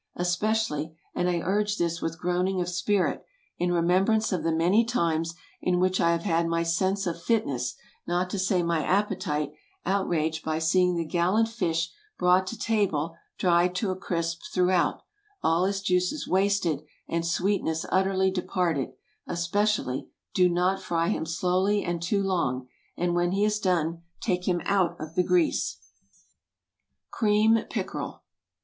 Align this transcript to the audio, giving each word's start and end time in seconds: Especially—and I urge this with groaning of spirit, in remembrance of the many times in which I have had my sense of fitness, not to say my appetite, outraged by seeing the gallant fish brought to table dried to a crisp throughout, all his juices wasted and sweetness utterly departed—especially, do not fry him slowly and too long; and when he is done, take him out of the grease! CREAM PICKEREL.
Especially—and 0.15 1.29
I 1.29 1.41
urge 1.41 1.77
this 1.77 2.01
with 2.01 2.17
groaning 2.19 2.59
of 2.59 2.67
spirit, 2.69 3.23
in 3.59 3.71
remembrance 3.71 4.31
of 4.31 4.41
the 4.41 4.51
many 4.51 4.83
times 4.83 5.35
in 5.61 5.79
which 5.79 6.01
I 6.01 6.11
have 6.11 6.23
had 6.23 6.47
my 6.47 6.63
sense 6.63 7.05
of 7.05 7.21
fitness, 7.21 7.75
not 8.07 8.27
to 8.31 8.39
say 8.39 8.63
my 8.63 8.83
appetite, 8.83 9.51
outraged 9.85 10.43
by 10.43 10.57
seeing 10.57 10.95
the 10.95 11.05
gallant 11.05 11.49
fish 11.49 11.91
brought 12.17 12.47
to 12.47 12.57
table 12.57 13.15
dried 13.37 13.75
to 13.75 13.91
a 13.91 13.95
crisp 13.95 14.39
throughout, 14.51 15.03
all 15.43 15.65
his 15.65 15.81
juices 15.83 16.27
wasted 16.27 16.81
and 17.07 17.23
sweetness 17.23 17.85
utterly 17.91 18.31
departed—especially, 18.31 20.07
do 20.33 20.49
not 20.49 20.81
fry 20.81 21.09
him 21.09 21.27
slowly 21.27 21.83
and 21.83 22.01
too 22.01 22.23
long; 22.23 22.67
and 22.97 23.13
when 23.13 23.33
he 23.33 23.45
is 23.45 23.59
done, 23.59 24.01
take 24.19 24.47
him 24.47 24.61
out 24.65 24.99
of 24.99 25.13
the 25.13 25.21
grease! 25.21 25.77
CREAM 27.11 27.65
PICKEREL. 27.69 28.23